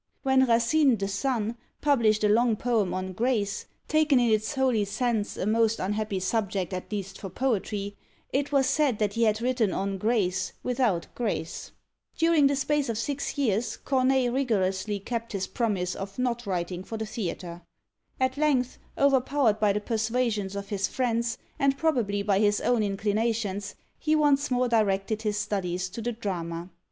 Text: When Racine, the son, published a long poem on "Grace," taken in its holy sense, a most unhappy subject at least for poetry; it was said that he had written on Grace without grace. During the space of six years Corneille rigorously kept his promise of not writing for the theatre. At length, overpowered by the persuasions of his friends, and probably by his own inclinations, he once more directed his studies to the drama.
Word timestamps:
When 0.23 0.47
Racine, 0.47 0.97
the 0.97 1.07
son, 1.07 1.57
published 1.79 2.23
a 2.23 2.27
long 2.27 2.55
poem 2.55 2.91
on 2.91 3.13
"Grace," 3.13 3.67
taken 3.87 4.19
in 4.19 4.31
its 4.31 4.55
holy 4.55 4.83
sense, 4.83 5.37
a 5.37 5.45
most 5.45 5.77
unhappy 5.79 6.19
subject 6.19 6.73
at 6.73 6.91
least 6.91 7.21
for 7.21 7.29
poetry; 7.29 7.95
it 8.33 8.51
was 8.51 8.65
said 8.65 8.97
that 8.97 9.13
he 9.13 9.25
had 9.25 9.41
written 9.43 9.71
on 9.71 9.99
Grace 9.99 10.53
without 10.63 11.05
grace. 11.13 11.71
During 12.17 12.47
the 12.47 12.55
space 12.55 12.89
of 12.89 12.97
six 12.97 13.37
years 13.37 13.77
Corneille 13.77 14.33
rigorously 14.33 14.97
kept 14.99 15.33
his 15.33 15.45
promise 15.45 15.93
of 15.93 16.17
not 16.17 16.47
writing 16.47 16.83
for 16.83 16.97
the 16.97 17.05
theatre. 17.05 17.61
At 18.19 18.37
length, 18.37 18.79
overpowered 18.97 19.59
by 19.59 19.71
the 19.71 19.81
persuasions 19.81 20.55
of 20.55 20.69
his 20.69 20.87
friends, 20.87 21.37
and 21.59 21.77
probably 21.77 22.23
by 22.23 22.39
his 22.39 22.59
own 22.61 22.81
inclinations, 22.81 23.75
he 23.99 24.15
once 24.15 24.49
more 24.49 24.67
directed 24.67 25.21
his 25.21 25.37
studies 25.37 25.89
to 25.89 26.01
the 26.01 26.11
drama. 26.13 26.71